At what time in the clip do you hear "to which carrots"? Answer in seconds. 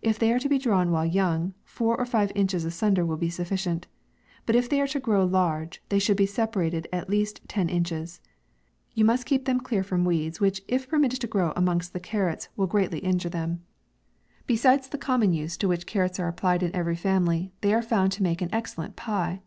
15.58-16.18